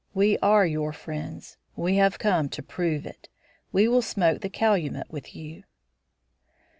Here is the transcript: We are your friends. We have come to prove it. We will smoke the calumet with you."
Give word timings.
We 0.15 0.39
are 0.39 0.65
your 0.65 0.93
friends. 0.93 1.57
We 1.75 1.97
have 1.97 2.17
come 2.17 2.49
to 2.49 2.63
prove 2.63 3.05
it. 3.05 3.29
We 3.71 3.87
will 3.87 4.01
smoke 4.01 4.41
the 4.41 4.49
calumet 4.49 5.11
with 5.11 5.35
you." 5.35 5.63